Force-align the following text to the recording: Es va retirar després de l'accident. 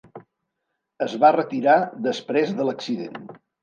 Es 1.07 1.13
va 1.25 1.33
retirar 1.37 1.79
després 2.11 2.59
de 2.61 2.71
l'accident. 2.71 3.35